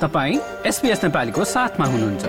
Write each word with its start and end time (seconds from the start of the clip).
तपाईँ 0.00 0.38
एसपिएस 0.66 1.04
नेपालीको 1.04 1.44
साथमा 1.44 1.86
हुनुहुन्छ। 1.86 2.24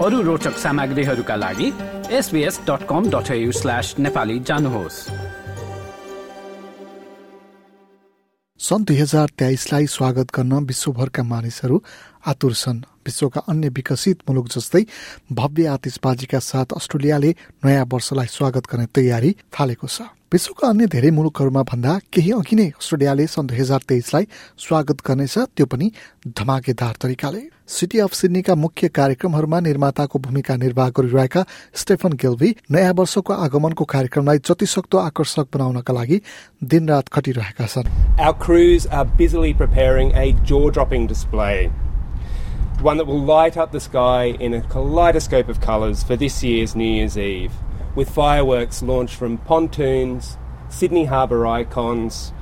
अरू 0.00 0.20
रोचक 0.22 0.56
सामग्रीहरूका 0.56 1.36
लागि 1.36 1.68
SBS 2.10 2.60
dot 2.68 2.86
com 2.88 3.10
dot 3.10 3.28
slash 3.52 3.94
Nepali 3.98 4.38
जानुहोस्। 4.40 4.96
सन् 8.60 8.84
दुई 8.84 8.96
हजार 8.96 9.28
तेइसलाई 9.38 9.86
स्वागत 9.86 10.32
गर्न 10.34 10.52
विश्वभरका 10.64 11.22
मानिसहरू 11.22 11.82
आतुर 12.26 12.54
छन्। 12.54 12.80
विश्वका 13.06 13.40
अन्य 13.48 13.68
विकसित 13.68 14.18
मुलुक 14.28 14.48
जस्तै 14.48 14.84
भव्य 15.32 15.66
आतिशबाजीका 15.66 16.38
साथ 16.40 16.68
अस्ट्रेलियाले 16.76 17.30
नयाँ 17.64 17.86
वर्षलाई 17.92 18.26
स्वागत 18.28 18.64
गर्ने 18.70 18.86
तयारी 18.94 19.30
थालेको 19.52 19.86
छ। 19.86 20.02
विश्वका 20.32 20.68
अन्य 20.68 20.86
धेरै 20.86 21.10
मुलुकहरूमा 21.10 21.62
भन्दा 21.62 21.92
केही 22.08 22.30
अघि 22.32 22.56
नै 22.56 22.68
अस्ट्रेलियाले 22.72 23.26
सन् 23.26 23.46
दुई 23.46 23.58
हजार 23.58 23.80
तेइसलाई 23.88 24.24
स्वागत 24.58 24.98
गर्नेछ 25.04 25.38
त्यो 25.52 25.66
पनि 25.66 25.90
धमाकेदार 26.24 26.94
तरिकाले। 27.02 27.42
सिटी 27.68 27.98
अफ 27.98 28.12
सिडनीका 28.12 28.54
मुख्य 28.54 28.88
कार्यक्रमहरूमा 28.88 29.60
निर्माताको 29.60 30.18
भूमिका 30.18 30.56
निर्वाह 30.56 30.88
गरिरहेका 30.96 31.44
स्टेफन 31.74 32.12
गेल्भी 32.16 32.54
नयाँ 32.70 32.94
वर्षको 32.96 33.32
आगमनको 33.34 33.84
कार्यक्रमलाई 33.84 34.38
जति 34.40 34.66
सक्दो 34.66 34.98
आकर्षक 34.98 35.46
बनाउनका 35.54 35.92
लागि 35.92 36.20
दिनरात 36.64 37.08
खटिरहेका 37.08 37.66
छन्। 37.66 37.88
One 42.82 42.96
that 42.96 43.06
will 43.06 43.20
light 43.20 43.56
up 43.56 43.70
the 43.70 43.80
sky 43.80 44.24
in 44.24 44.52
a 44.52 44.60
kaleidoscope 44.62 45.48
of 45.48 45.60
colours 45.60 46.02
for 46.02 46.16
this 46.16 46.42
year's 46.42 46.74
New 46.74 46.84
Year's 46.84 47.16
Eve, 47.16 47.52
with 47.94 48.10
fireworks 48.10 48.82
launched 48.82 49.14
from 49.14 49.38
pontoons, 49.38 50.36
Sydney 50.68 51.04
Harbour 51.04 51.46
icons, 51.46 52.32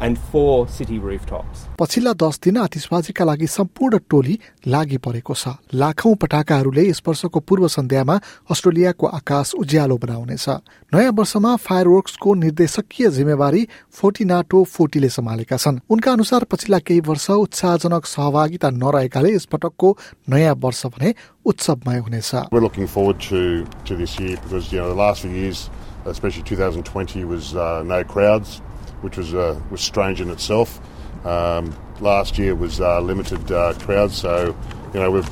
and 0.00 0.18
four 0.32 0.68
city 0.68 0.98
rooftops. 0.98 1.66
पछिल्ला 1.80 2.12
दस 2.12 2.40
दिन 2.44 2.56
आतिशबाजीका 2.56 3.24
लागि 3.24 3.46
सम्पूर्ण 3.46 3.98
टोली 4.10 4.38
लागि 4.66 4.96
परेको 4.96 5.34
छ। 5.34 5.48
लाखौं 5.74 6.14
पटाकाहरूले 6.14 6.88
यस 6.88 7.02
वर्षको 7.06 7.40
पूर्व 7.40 7.68
सन्ध्यामा 7.68 8.16
अस्ट्रेलियाको 8.50 9.06
आकाश 9.06 9.54
उज्यालो 9.54 9.96
बनाउनेछ। 9.98 10.48
नयाँ 10.94 11.12
वर्षमा 11.12 11.56
फायरवर्क्सको 11.56 12.34
निर्देशकीय 12.34 13.08
जिम्मेवारी 13.10 13.68
फोर्टिनाटो 13.92 14.64
फोर्टीले 14.64 15.08
सम्हालेका 15.08 15.56
छन्। 15.56 15.80
उनका 15.90 16.12
अनुसार 16.12 16.44
पछिल्ला 16.50 16.78
केही 16.78 17.00
वर्ष 17.00 17.30
उत्साहजनक 17.30 18.06
सहभागिता 18.06 18.70
नरहेकाले 18.70 19.34
यस 19.34 19.44
पटकको 19.52 19.96
नयाँ 20.28 20.54
वर्ष 20.58 20.86
भने 20.86 21.14
उत्सवमय 21.44 21.98
हुनेछ। 21.98 22.30
We're 22.50 22.60
looking 22.60 22.86
forward 22.86 23.20
to, 23.30 23.66
to 23.86 23.96
this 23.96 24.18
year 24.18 24.36
because 24.42 24.72
you 24.72 24.78
know 24.80 24.88
the 24.88 24.94
last 24.94 25.22
few 25.22 25.30
years, 25.30 25.70
especially 26.06 26.42
2020, 26.42 27.24
was 27.24 27.54
uh, 27.54 27.82
no 27.82 28.04
crowds, 28.04 28.60
which 29.02 29.16
was 29.16 29.34
uh, 29.34 29.60
was 29.70 29.80
strange 29.80 30.20
in 30.20 30.30
itself. 30.30 30.80
Um, 31.26 31.76
last 32.00 32.38
year 32.38 32.54
was 32.54 32.80
uh, 32.80 33.00
limited 33.00 33.52
uh, 33.52 33.74
crowds, 33.74 34.16
so 34.16 34.56
you 34.94 35.00
know 35.00 35.10
we're 35.10 35.22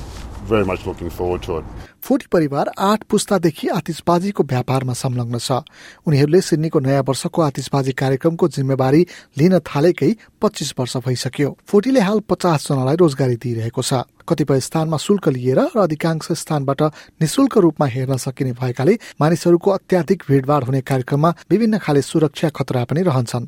very 0.48 0.64
much 0.64 0.86
looking 0.86 1.10
forward 1.10 1.42
to 1.42 1.58
it. 1.58 1.64
Forty 2.02 2.26
परिवार 2.32 2.70
आठ 2.78 3.02
पुस्तादेखि 3.04 3.68
आतिशबाजीको 3.68 4.42
व्यापारमा 4.42 4.92
संलग्न 4.92 5.38
छ। 5.38 5.52
उनीहरूले 6.08 6.40
सिडनीको 6.40 6.78
नयाँ 6.80 7.02
वर्षको 7.08 7.42
आतिशबाजी 7.42 7.92
कार्यक्रमको 7.92 8.48
जिम्मेवारी 8.48 9.06
लिन 9.38 9.58
थालेकै 9.60 10.10
पच्चिस 10.40 10.72
वर्ष 10.78 10.96
भइसक्यो। 10.96 11.56
फोर्टीले 11.68 12.00
हाल 12.00 12.20
पचास 12.24 12.68
जनालाई 12.68 12.96
रोजगारी 12.96 13.36
दिइरहेको 13.36 13.82
छ। 13.82 13.92
कतिपय 14.24 14.60
स्थानमा 14.60 14.96
शुल्क 14.96 15.28
लिएर 15.28 15.60
र 15.76 15.78
अधिकांश 15.84 16.32
स्थानबाट 16.32 16.82
निशुल्क 17.20 17.58
रूपमा 17.58 17.86
हेर्न 17.86 18.16
सकिने 18.16 18.52
भएकाले 18.56 18.94
मानिसहरूको 19.20 19.70
अत्याधिक 19.70 20.22
भिडभाड 20.28 20.64
हुने 20.64 20.80
कार्यक्रममा 20.80 21.30
विभिन्न 21.50 21.78
खाले 21.78 22.02
सुरक्षा 22.02 22.48
खतरा 22.48 22.84
पनि 22.84 23.02
रहन्छन्। 23.02 23.46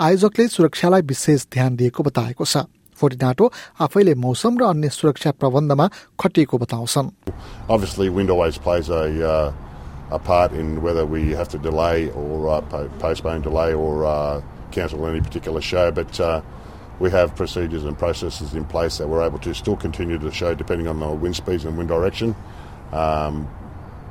आयोजकले 0.00 0.48
सुरक्षालाई 0.48 1.02
विशेष 1.06 1.46
ध्यान 1.52 1.76
दिएको 1.76 2.02
बताएको 2.02 2.44
छ। 2.44 2.66
फोर्टिनाटो 2.99 3.51
आफैले 3.85 4.15
मौसम 4.25 4.57
र 4.57 4.63
अन्य 4.73 4.89
सुरक्षा 4.89 5.31
प्रबन्धमा 5.41 5.89
खटिएको 6.19 6.57
बताउँछन् 6.65 7.09
Obviously, 7.69 8.09
wind 8.09 8.29
always 8.29 8.57
plays 8.57 8.89
a 8.89 9.03
uh, 9.29 9.53
a 10.11 10.19
part 10.19 10.51
in 10.53 10.81
whether 10.81 11.05
we 11.05 11.31
have 11.31 11.49
to 11.49 11.57
delay 11.57 12.09
or 12.11 12.49
uh, 12.49 12.61
po- 12.61 12.89
postpone, 12.99 13.41
delay 13.41 13.73
or 13.73 14.05
uh, 14.05 14.41
cancel 14.71 15.05
any 15.07 15.21
particular 15.21 15.61
show, 15.61 15.91
but. 15.91 16.19
Uh, 16.19 16.41
we 16.99 17.11
have 17.11 17.35
procedures 17.35 17.83
and 17.83 17.97
processes 17.97 18.53
in 18.55 18.65
place 18.65 18.97
that 18.97 19.07
we're 19.07 19.21
able 19.21 19.37
to 19.39 19.53
still 19.53 19.75
continue 19.77 20.17
the 20.17 20.31
show 20.31 20.55
depending 20.55 20.87
on 20.87 20.99
the 20.99 21.07
wind 21.07 21.35
speeds 21.35 21.63
and 21.63 21.77
wind 21.77 21.89
direction. 21.89 22.35
Um, 22.91 23.47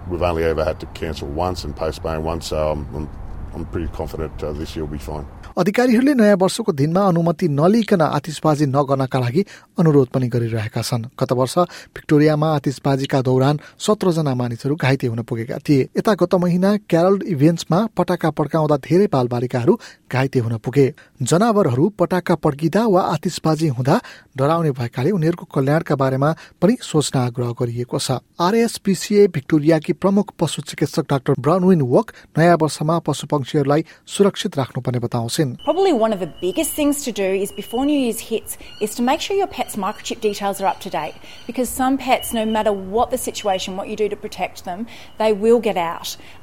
we've 0.08 0.22
only 0.22 0.44
ever 0.44 0.64
had 0.64 0.78
to 0.80 0.86
cancel 0.86 1.28
once 1.28 1.64
and 1.64 1.74
postpone 1.74 2.22
once, 2.22 2.46
so 2.46 2.70
I'm, 2.70 2.94
I'm, 2.94 3.10
Uh. 3.51 5.23
अधिकारीहरूले 5.57 6.13
नयाँ 6.13 6.35
वर्षको 6.39 6.71
दिनमा 6.71 7.01
अनुमति 7.03 7.47
नलिकन 7.51 8.01
आतिशबाजी 8.01 8.65
नगर्नका 8.65 9.19
लागि 9.19 9.41
अनुरोध 9.79 10.07
पनि 10.07 10.27
गरिरहेका 10.27 10.81
छन्। 10.81 11.03
गत 11.19 11.31
वर्ष 11.31 11.57
भिक्टोरियामा 11.91 12.47
आतिशबाजीका 12.55 13.21
दौरान 13.21 13.59
सत्रजना 13.77 14.33
मानिसहरू 14.35 14.75
घाइते 14.75 15.07
हुन 15.07 15.21
पुगेका 15.27 15.57
थिए। 15.67 15.81
यता 15.97 16.13
गत 16.15 16.35
महिना 16.35 16.77
क्यारल 16.89 17.19
इभेन्ट्समा 17.27 17.79
पटाका 17.97 18.29
पड्काउँदा 18.31 18.77
धेरै 18.77 19.07
बालबालिकाहरू 19.11 19.73
घाइते 20.11 20.39
हुन 20.39 20.57
पुगे। 20.57 20.87
जनावरहरू 21.21 21.87
पटाका 21.99 22.35
पड्किँदा 22.35 22.85
वा 22.87 23.01
आतिशबाजी 23.13 23.67
हुँदा 23.77 23.95
डराउने 24.37 24.71
भएकाले 24.71 25.11
उनीहरूको 25.11 25.45
कल्याणका 25.53 25.95
बारेमा 25.95 26.29
पनि 26.61 26.75
सोच्न 26.81 27.19
आग्रह 27.19 27.51
गरिएको 27.59 27.99
छ 27.99 28.17
आरएसपीसीए 28.41 29.27
भिक्टोरियाकी 29.29 29.93
प्रमुख 30.01 30.33
पशु 30.39 30.61
चिकित्सक 30.61 31.05
डाक्टर 31.09 31.33
ब्राउनविन 31.39 31.81
वक 31.93 32.11
नयाँ 32.37 32.57
वर्षमा 32.61 32.97
पशु 33.05 33.27
पंक्षीहरूलाई 33.27 33.85
सुरक्षित 34.07 34.57
राख्नुपर्ने 34.57 34.99
बताउँछन्. 34.99 35.55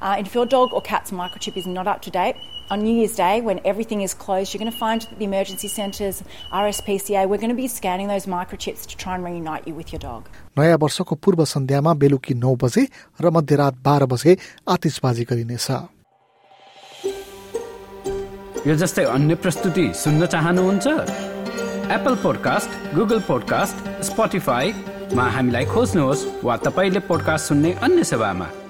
Uh, 0.00 0.16
if 0.20 0.34
your 0.34 0.46
dog 0.46 0.72
or 0.72 0.80
cat's 0.80 1.10
microchip 1.10 1.56
is 1.56 1.66
not 1.66 1.86
up 1.86 2.00
to 2.02 2.10
date, 2.10 2.36
on 2.70 2.82
New 2.82 2.94
Year's 2.94 3.16
Day, 3.16 3.40
when 3.40 3.60
everything 3.64 4.02
is 4.02 4.14
closed, 4.14 4.52
you're 4.52 4.58
going 4.58 4.70
to 4.70 4.78
find 4.78 5.02
that 5.02 5.18
the 5.18 5.24
emergency 5.24 5.68
centres, 5.68 6.22
RSPCA, 6.52 7.28
we're 7.28 7.38
going 7.38 7.50
to 7.50 7.54
be 7.56 7.68
scanning 7.68 8.08
those 8.08 8.26
microchips 8.26 8.86
to 8.86 8.96
try 8.96 9.14
and 9.14 9.24
reunite 9.24 9.66
you 9.66 9.74
with 9.74 9.92
your 9.92 10.00
dog. 10.00 10.28
नयाँ 10.58 10.78
वर्षको 10.78 11.14
पूर्व 11.24 11.44
सन्ध्यामा 11.44 11.94
बेलुकी 12.02 12.34
नौ 12.34 12.54
बजे 12.62 12.86
र 13.22 13.30
मध्यरात 13.30 13.74
बाह्र 13.84 14.06
बजे 14.12 14.36
आतिशबाजी 14.74 15.24
गरिनेछ 15.30 15.66
यो 18.66 18.74
जस्तै 18.74 19.04
अन्य 19.16 19.34
प्रस्तुति 19.42 19.86
सुन्न 20.04 20.26
चाहनुहुन्छ 20.34 20.86
एप्पल 21.96 22.14
पोडकास्ट 22.22 22.94
गुगल 22.94 23.20
पोडकास्ट 23.28 23.76
स्पोटिफाईमा 24.10 25.28
हामीलाई 25.36 25.64
खोज्नुहोस् 25.74 26.26
वा 26.44 26.56
तपाईँले 26.68 27.00
पोडकास्ट 27.08 27.48
सुन्ने 27.48 27.72
अन्य 27.86 28.04
सेवामा 28.04 28.67